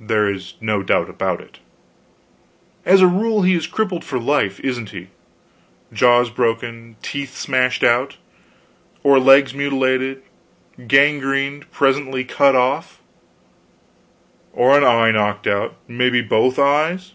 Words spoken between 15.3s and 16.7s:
out, maybe both